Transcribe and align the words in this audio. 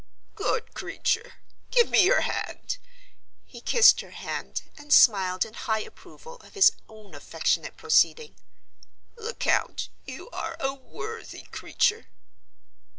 "Good 0.33 0.73
creature! 0.73 1.33
Give 1.69 1.91
me 1.91 2.03
your 2.03 2.21
hand." 2.21 2.79
He 3.45 3.61
kissed 3.61 4.01
her 4.01 4.09
hand, 4.09 4.63
and 4.75 4.91
smiled 4.91 5.45
in 5.45 5.53
high 5.53 5.81
approval 5.81 6.37
of 6.37 6.55
his 6.55 6.71
own 6.89 7.13
affectionate 7.13 7.77
proceeding. 7.77 8.35
"Lecount, 9.15 9.89
you 10.07 10.31
are 10.31 10.57
a 10.59 10.73
worthy 10.73 11.43
creature!" 11.43 12.07